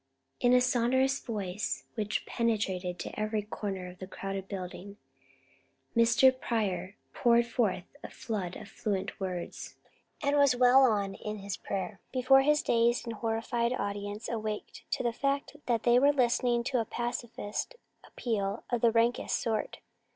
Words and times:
In 0.39 0.51
a 0.51 0.61
sonorous 0.61 1.19
voice 1.19 1.83
which 1.93 2.25
penetrated 2.25 2.97
to 2.97 3.19
every 3.19 3.43
corner 3.43 3.85
of 3.87 3.99
the 3.99 4.07
crowded 4.07 4.47
building 4.47 4.97
Mr. 5.95 6.35
Pryor 6.35 6.95
poured 7.13 7.45
forth 7.45 7.83
a 8.03 8.09
flood 8.09 8.55
of 8.55 8.67
fluent 8.67 9.19
words, 9.19 9.75
and 10.23 10.35
was 10.37 10.55
well 10.55 10.79
on 10.85 11.13
in 11.13 11.37
his 11.37 11.55
prayer 11.55 11.99
before 12.11 12.41
his 12.41 12.63
dazed 12.63 13.05
and 13.05 13.17
horrified 13.17 13.73
audience 13.73 14.27
awakened 14.27 14.81
to 14.89 15.03
the 15.03 15.13
fact 15.13 15.55
that 15.67 15.83
they 15.83 15.99
were 15.99 16.11
listening 16.11 16.63
to 16.63 16.81
a 16.81 16.85
pacifist 16.85 17.75
appeal 18.03 18.63
of 18.71 18.81
the 18.81 18.89
rankest 18.91 19.37
sort. 19.39 19.81